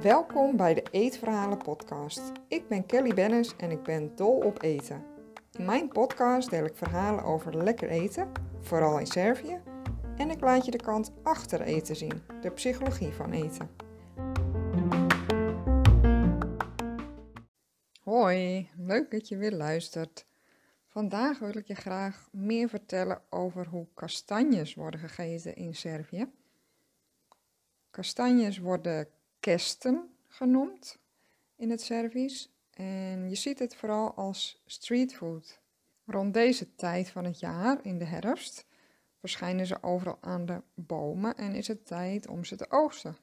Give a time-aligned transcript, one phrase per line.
[0.00, 2.32] Welkom bij de Eetverhalen podcast.
[2.48, 5.04] Ik ben Kelly Bennis en ik ben dol op eten.
[5.52, 9.60] In mijn podcast deel ik verhalen over lekker eten, vooral in Servië,
[10.16, 13.70] en ik laat je de kant achter eten zien, de psychologie van eten.
[18.00, 20.26] Hoi, leuk dat je weer luistert.
[20.92, 26.32] Vandaag wil ik je graag meer vertellen over hoe kastanjes worden gegeten in Servië.
[27.90, 29.08] Kastanjes worden
[29.40, 30.98] kesten genoemd
[31.56, 35.60] in het Servisch en je ziet het vooral als streetfood.
[36.04, 38.66] Rond deze tijd van het jaar, in de herfst,
[39.18, 43.16] verschijnen ze overal aan de bomen en is het tijd om ze te oogsten.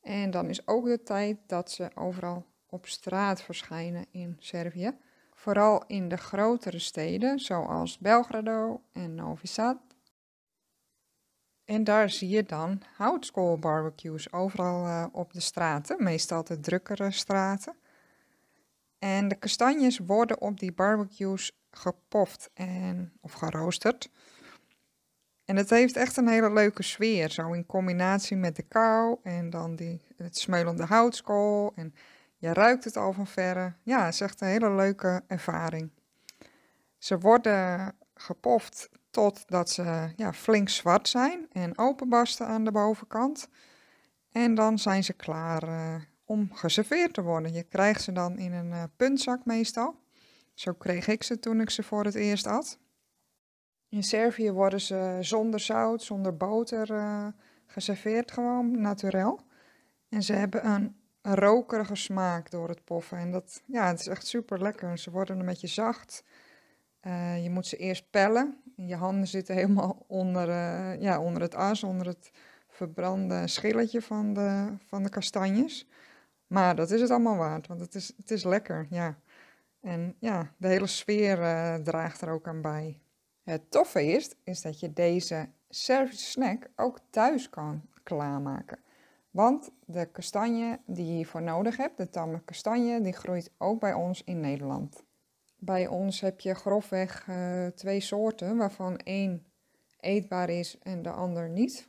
[0.00, 4.96] En dan is ook de tijd dat ze overal op straat verschijnen in Servië.
[5.38, 9.76] Vooral in de grotere steden zoals Belgrado en Novi Sad.
[11.64, 17.76] En daar zie je dan houtskoolbarbecues overal uh, op de straten, meestal de drukkere straten.
[18.98, 24.10] En de kastanjes worden op die barbecues gepoft en, of geroosterd.
[25.44, 29.50] En het heeft echt een hele leuke sfeer, zo in combinatie met de kou en
[29.50, 31.72] dan die, het smeulende houtskool.
[31.74, 31.94] En
[32.38, 33.74] je ruikt het al van verre.
[33.82, 35.90] Ja, het is echt een hele leuke ervaring.
[36.98, 43.48] Ze worden gepoft totdat ze ja, flink zwart zijn en openbarsten aan de bovenkant.
[44.32, 47.52] En dan zijn ze klaar uh, om geserveerd te worden.
[47.52, 49.94] Je krijgt ze dan in een uh, puntzak meestal.
[50.54, 52.78] Zo kreeg ik ze toen ik ze voor het eerst at.
[53.88, 57.26] In Servië worden ze zonder zout, zonder boter uh,
[57.66, 59.40] geserveerd, gewoon naturel.
[60.08, 60.96] En ze hebben een
[61.34, 63.18] rokerige smaak door het poffen.
[63.18, 64.98] En dat, ja, het is echt super lekker.
[64.98, 66.24] Ze worden een beetje zacht.
[67.06, 68.62] Uh, je moet ze eerst pellen.
[68.76, 72.30] Je handen zitten helemaal onder, uh, ja, onder het as, onder het
[72.68, 75.86] verbrande schilletje van de, van de kastanjes.
[76.46, 79.18] Maar dat is het allemaal waard, want het is, het is lekker, ja.
[79.80, 83.00] En ja, de hele sfeer uh, draagt er ook aan bij.
[83.42, 88.78] Het toffe is, is dat je deze Servische snack ook thuis kan klaarmaken.
[89.38, 93.94] Want de kastanje die je hiervoor nodig hebt, de tamme kastanje, die groeit ook bij
[93.94, 95.04] ons in Nederland.
[95.58, 99.46] Bij ons heb je grofweg uh, twee soorten, waarvan één
[100.00, 101.88] eetbaar is en de ander niet.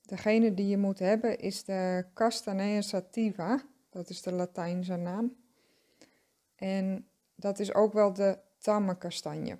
[0.00, 5.36] Degene die je moet hebben is de Castanea sativa, dat is de Latijnse naam.
[6.54, 9.58] En dat is ook wel de tamme kastanje.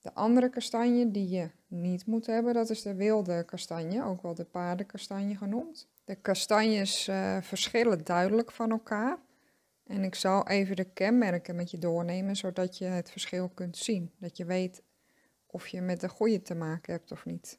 [0.00, 4.34] De andere kastanje die je niet moet hebben, dat is de wilde kastanje, ook wel
[4.34, 5.88] de paardenkastanje genoemd.
[6.04, 9.18] De kastanjes uh, verschillen duidelijk van elkaar.
[9.86, 14.12] En ik zal even de kenmerken met je doornemen, zodat je het verschil kunt zien.
[14.18, 14.82] Dat je weet
[15.46, 17.58] of je met de goede te maken hebt of niet.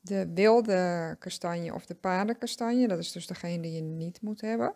[0.00, 4.74] De wilde kastanje of de paardenkastanje, dat is dus degene die je niet moet hebben,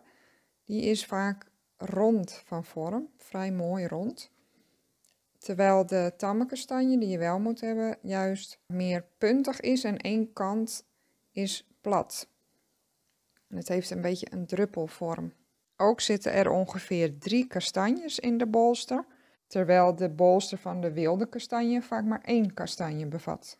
[0.64, 4.30] die is vaak rond van vorm, vrij mooi rond.
[5.40, 10.32] Terwijl de tamme kastanje, die je wel moet hebben, juist meer puntig is en één
[10.32, 10.84] kant
[11.30, 12.28] is plat.
[13.48, 15.32] het heeft een beetje een druppelvorm.
[15.76, 19.04] Ook zitten er ongeveer drie kastanjes in de bolster,
[19.46, 23.58] terwijl de bolster van de wilde kastanje vaak maar één kastanje bevat.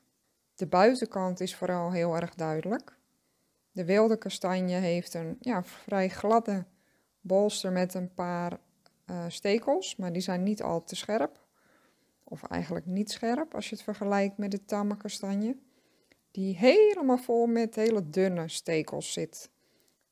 [0.54, 2.96] De buitenkant is vooral heel erg duidelijk.
[3.72, 6.64] De wilde kastanje heeft een ja, vrij gladde
[7.20, 8.58] bolster met een paar
[9.06, 11.39] uh, stekels, maar die zijn niet al te scherp.
[12.32, 15.56] Of eigenlijk niet scherp als je het vergelijkt met de tamme kastanje.
[16.30, 19.50] Die helemaal vol met hele dunne stekels zit.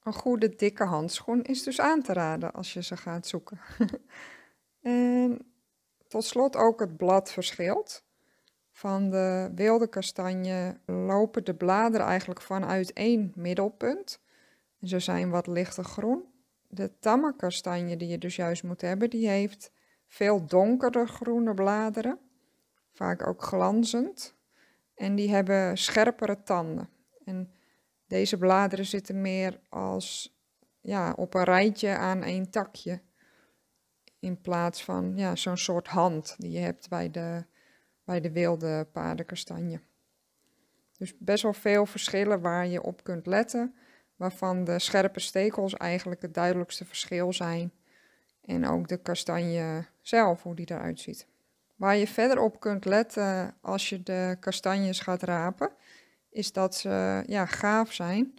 [0.03, 3.61] Een goede dikke handschoen is dus aan te raden als je ze gaat zoeken.
[4.83, 5.39] en
[6.09, 8.05] tot slot ook het blad verschilt.
[8.71, 14.21] Van de wilde kastanje lopen de bladeren eigenlijk vanuit één middelpunt.
[14.81, 16.25] En ze zijn wat lichter groen.
[16.69, 19.71] De tamme kastanje die je dus juist moet hebben, die heeft
[20.09, 22.19] veel donkere groene bladeren.
[22.93, 24.35] Vaak ook glanzend.
[24.95, 26.89] En die hebben scherpere tanden.
[27.25, 27.53] En
[28.07, 30.37] deze bladeren zitten meer als
[30.81, 33.01] ja, op een rijtje aan één takje.
[34.19, 37.45] In plaats van ja, zo'n soort hand die je hebt bij de,
[38.05, 39.81] bij de wilde paardenkastanje.
[40.97, 43.75] Dus best wel veel verschillen waar je op kunt letten.
[44.17, 47.73] Waarvan de scherpe stekels eigenlijk het duidelijkste verschil zijn.
[48.49, 51.27] En ook de kastanje zelf, hoe die eruit ziet.
[51.77, 55.71] Waar je verder op kunt letten als je de kastanjes gaat rapen,
[56.31, 58.35] is dat ze ja, gaaf zijn.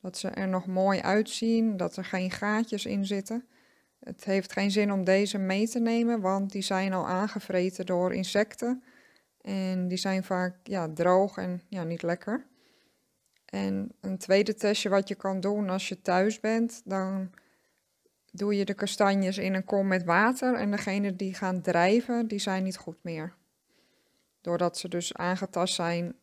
[0.00, 3.46] Dat ze er nog mooi uitzien, dat er geen gaatjes in zitten.
[3.98, 8.14] Het heeft geen zin om deze mee te nemen, want die zijn al aangevreten door
[8.14, 8.82] insecten.
[9.40, 12.46] En die zijn vaak ja, droog en ja, niet lekker.
[13.44, 17.30] En een tweede testje wat je kan doen als je thuis bent, dan
[18.32, 22.38] doe je de kastanjes in een kom met water en degene die gaan drijven, die
[22.38, 23.34] zijn niet goed meer.
[24.40, 26.14] Doordat ze dus aangetast zijn,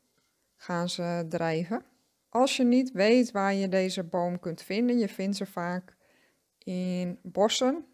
[0.56, 1.84] gaan ze drijven.
[2.30, 5.96] Als je niet weet waar je deze boom kunt vinden, je vindt ze vaak
[6.58, 7.86] in bossen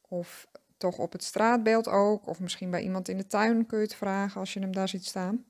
[0.00, 3.84] of toch op het straatbeeld ook, of misschien bij iemand in de tuin kun je
[3.84, 5.44] het vragen als je hem daar ziet staan.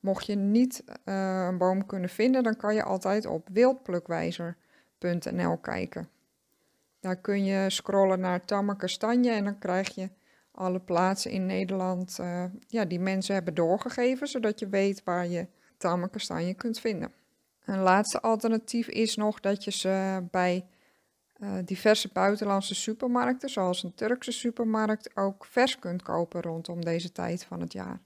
[0.00, 6.08] Mocht je niet uh, een boom kunnen vinden, dan kan je altijd op wildplukwijzer.nl kijken.
[7.00, 10.10] Daar kun je scrollen naar tamme kastanje en dan krijg je
[10.50, 15.46] alle plaatsen in Nederland uh, ja, die mensen hebben doorgegeven, zodat je weet waar je
[15.76, 17.12] tamme kastanje kunt vinden.
[17.64, 20.66] Een laatste alternatief is nog dat je ze bij
[21.38, 27.44] uh, diverse buitenlandse supermarkten, zoals een Turkse supermarkt, ook vers kunt kopen rondom deze tijd
[27.44, 28.00] van het jaar.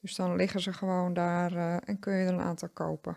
[0.00, 3.16] Dus dan liggen ze gewoon daar uh, en kun je er een aantal kopen.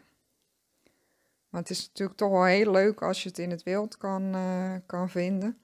[1.55, 4.35] Maar het is natuurlijk toch wel heel leuk als je het in het wild kan,
[4.35, 5.57] uh, kan vinden.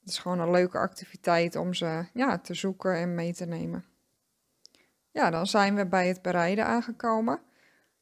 [0.00, 3.84] Het is gewoon een leuke activiteit om ze ja, te zoeken en mee te nemen.
[5.10, 7.40] Ja, dan zijn we bij het bereiden aangekomen.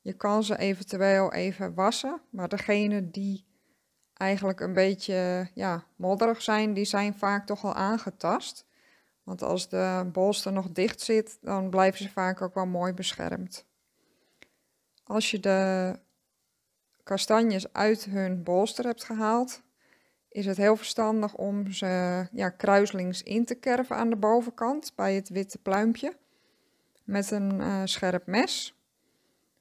[0.01, 3.47] Je kan ze eventueel even wassen, maar degene die
[4.15, 8.67] eigenlijk een beetje ja, modderig zijn, die zijn vaak toch al aangetast.
[9.23, 13.67] Want als de bolster nog dicht zit, dan blijven ze vaak ook wel mooi beschermd.
[15.05, 16.07] Als je de
[17.09, 19.63] kastanjes uit hun bolster hebt gehaald,
[20.29, 25.15] is het heel verstandig om ze ja, kruislings in te kerven aan de bovenkant bij
[25.15, 26.17] het witte pluimpje
[27.05, 28.75] met een uh, scherp mes.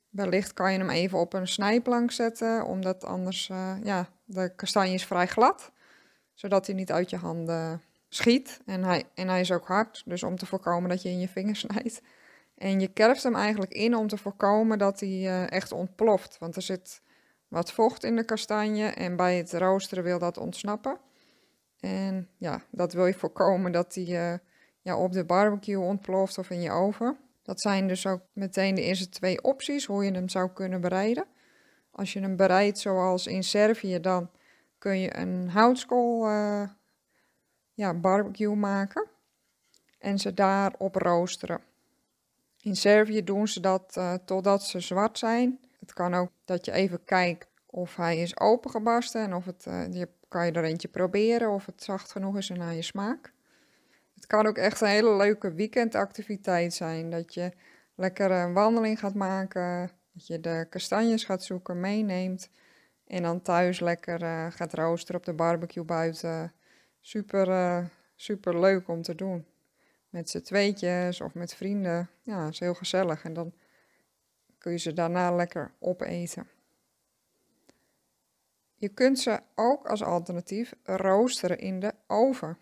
[0.10, 4.94] Wellicht kan je hem even op een snijplank zetten, omdat anders, uh, ja, de kastanje
[4.94, 5.72] is vrij glad,
[6.34, 8.62] zodat hij niet uit je handen schiet.
[8.66, 11.28] En hij, en hij is ook hard, dus om te voorkomen dat je in je
[11.28, 12.02] vinger snijdt.
[12.58, 16.56] En je kerft hem eigenlijk in om te voorkomen dat hij uh, echt ontploft, want
[16.56, 17.02] er zit
[17.48, 20.98] wat vocht in de kastanje en bij het roosteren wil dat ontsnappen.
[21.80, 24.38] En ja, dat wil je voorkomen dat hij uh,
[24.82, 27.18] ja, op de barbecue ontploft of in je oven.
[27.44, 31.26] Dat zijn dus ook meteen de eerste twee opties hoe je hem zou kunnen bereiden.
[31.92, 34.30] Als je hem bereidt zoals in Servië, dan
[34.78, 36.64] kun je een houtskool uh,
[37.74, 39.08] ja, barbecue maken
[40.00, 41.62] en ze daarop roosteren.
[42.62, 45.60] In Servië doen ze dat uh, totdat ze zwart zijn.
[45.88, 49.94] Het kan ook dat je even kijkt of hij is opengebarsten en of het, uh,
[49.94, 53.34] je kan je er eentje proberen of het zacht genoeg is en naar je smaak.
[54.16, 57.10] Het kan ook echt een hele leuke weekendactiviteit zijn.
[57.10, 57.52] Dat je
[57.96, 62.50] lekker een wandeling gaat maken, dat je de kastanjes gaat zoeken, meeneemt
[63.06, 66.54] en dan thuis lekker uh, gaat roosteren op de barbecue buiten.
[67.02, 67.86] Super, uh,
[68.16, 69.46] super leuk om te doen.
[70.10, 72.10] Met z'n tweetjes of met vrienden.
[72.22, 73.24] Ja, is heel gezellig.
[73.24, 73.54] En dan
[74.68, 76.48] kun je ze daarna lekker opeten.
[78.76, 82.58] Je kunt ze ook als alternatief roosteren in de oven.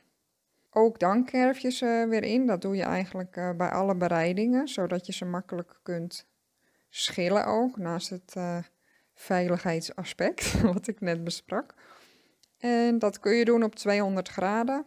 [0.70, 2.46] Ook dan kerf je ze weer in.
[2.46, 6.28] Dat doe je eigenlijk uh, bij alle bereidingen, zodat je ze makkelijk kunt
[6.90, 8.58] schillen ook, naast het uh,
[9.14, 11.74] veiligheidsaspect wat ik net besprak.
[12.58, 14.86] En dat kun je doen op 200 graden.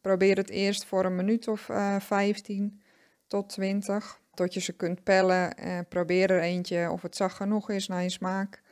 [0.00, 2.82] Probeer het eerst voor een minuut of uh, eh, 15
[3.26, 5.54] tot 20, tot je ze kunt pellen.
[5.88, 8.62] probeer er eentje of het zacht genoeg is naar je smaak.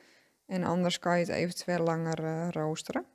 [0.45, 3.05] En anders kan je het eventueel langer roosteren.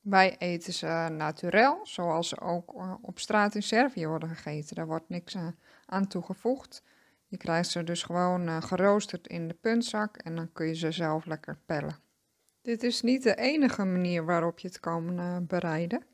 [0.00, 4.76] Wij eten ze naturel, zoals ze ook eh, op straat in Servië worden gegeten.
[4.76, 5.46] Daar wordt niks eh,
[5.86, 6.82] aan toegevoegd.
[7.26, 11.26] Je krijgt ze dus gewoon geroosterd in de puntzak en dan kun je ze zelf
[11.26, 11.98] lekker pellen.
[12.62, 16.04] Dit is niet de enige manier waarop je het kan bereiden.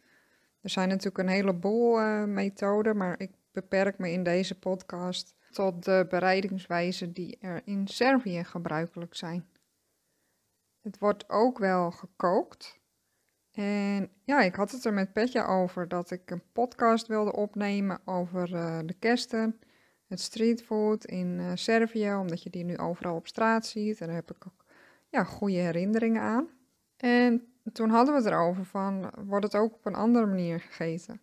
[0.60, 6.06] Er zijn natuurlijk een heleboel methoden, maar ik beperk me in deze podcast tot de
[6.08, 9.48] bereidingswijzen die er in Servië gebruikelijk zijn.
[10.82, 12.80] Het wordt ook wel gekookt.
[13.52, 18.00] En ja, ik had het er met Petje over dat ik een podcast wilde opnemen
[18.04, 19.60] over uh, de kersten,
[20.06, 24.00] het streetfood in uh, Servië, omdat je die nu overal op straat ziet.
[24.00, 24.64] En daar heb ik ook
[25.08, 26.48] ja, goede herinneringen aan.
[26.96, 31.20] En toen hadden we het erover van, wordt het ook op een andere manier gegeten?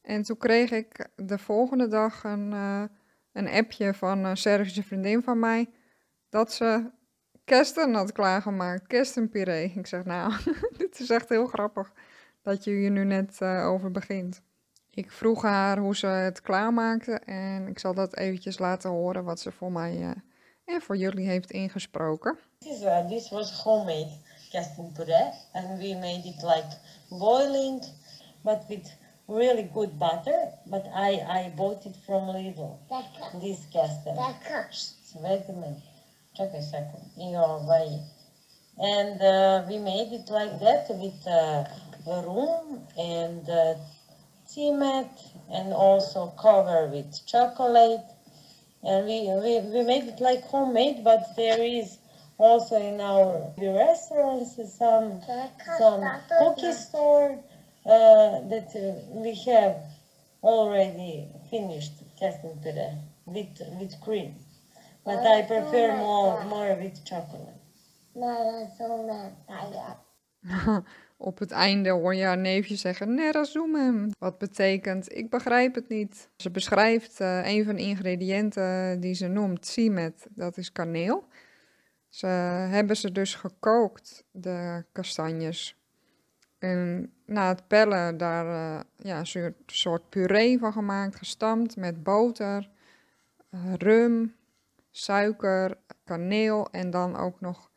[0.00, 2.84] En toen kreeg ik de volgende dag een, uh,
[3.32, 5.70] een appje van een Servische vriendin van mij,
[6.28, 6.90] dat ze
[7.44, 9.72] kersten had klaargemaakt, kerstenpuree.
[9.76, 10.32] Ik zeg, nou,
[10.78, 11.92] dit is echt heel grappig
[12.42, 14.42] dat je hier nu net uh, over begint.
[14.90, 19.40] Ik vroeg haar hoe ze het klaarmaakte en ik zal dat eventjes laten horen wat
[19.40, 20.10] ze voor mij uh,
[20.64, 22.38] en voor jullie heeft ingesproken.
[23.08, 24.10] This, was homemade
[24.50, 26.76] kerstenpuree and we made it like
[27.08, 27.84] boiling
[28.42, 28.96] but with
[29.28, 32.76] really good butter, but I, I bought it from Lidl.
[33.40, 33.66] This.
[34.16, 34.66] Lekker.
[35.16, 35.78] Wait a minute.
[36.36, 37.02] Check a second.
[37.16, 38.00] Your way.
[38.78, 41.64] And uh, we made it like that with uh,
[42.06, 43.74] room and uh,
[44.50, 45.10] tea mat
[45.50, 48.00] and also cover with chocolate.
[48.82, 51.98] And we, we, we made it like homemade, but there is
[52.38, 55.20] also in our the restaurants some
[55.78, 56.02] some
[56.38, 57.38] cookie store
[58.52, 58.82] that uh,
[59.24, 59.76] we have
[60.42, 62.92] already finished puree
[63.24, 64.30] with with cream.
[65.04, 67.62] But I prefer more more with chocolate.
[71.16, 74.10] Op het einde hoor je haar neefje zeggen Nerazumem.
[74.18, 76.30] Wat betekent, ik begrijp het niet.
[76.36, 81.24] Ze beschrijft eh, een van de ingrediënten die ze noemt, simet, dat is kaneel.
[82.08, 85.81] Ze hebben ze dus gekookt, de kastanjes.
[86.62, 92.70] En na het pellen daar eh, ja, een soort- puree van gemaakt, gestampt met boter,
[93.50, 94.36] eh, rum,
[94.90, 97.70] suiker, kaneel en dan ook nog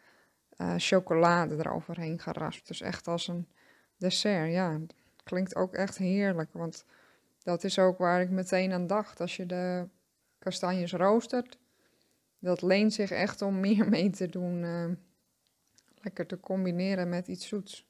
[0.50, 2.68] eh, chocolade eroverheen geraspt.
[2.68, 3.48] Dus echt als een
[3.98, 4.80] dessert, ja.
[5.24, 6.86] Klinkt ook echt heerlijk, want
[7.44, 9.20] dat is ook waar ik meteen aan dacht.
[9.20, 9.88] Als je de
[10.40, 11.58] kastanjes roostert,
[12.40, 14.60] dat leent zich echt om meer mee te doen.
[16.02, 17.86] lekker te combineren met iets zoets.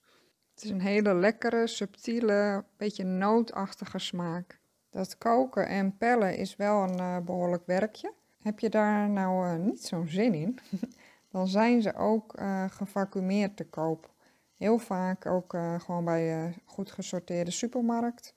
[0.56, 4.60] Het is een hele lekkere, subtiele, beetje nootachtige smaak.
[4.90, 8.14] Dat koken en pellen is wel een eh, behoorlijk werkje.
[8.42, 10.60] Heb je daar nou eh, niet zo'n zin in,
[11.32, 14.14] dan zijn ze ook eh gevacumeerd te koop.
[14.58, 18.36] Heel vaak ook gewoon bij goed gesorteerde supermarkt.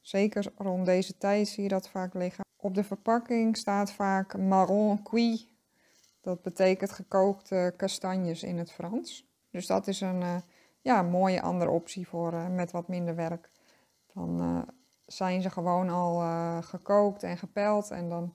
[0.00, 2.44] Zeker rond deze tijd zie je dat vaak liggen.
[2.56, 5.46] Op de verpakking staat vaak marron cuit.
[6.20, 9.26] Dat betekent gekookte kastanjes in het Frans.
[9.50, 10.42] Dus dat is een
[10.82, 13.50] ja, mooie andere optie voor eh, met wat minder werk.
[14.14, 14.74] Dan eh,
[15.06, 18.34] zijn ze gewoon al eh, gekookt en gepeld en dan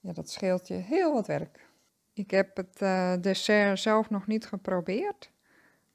[0.00, 1.68] ja, dat scheelt je heel wat werk.
[2.12, 2.78] Ik heb het
[3.22, 5.30] dessert zelf nog niet geprobeerd.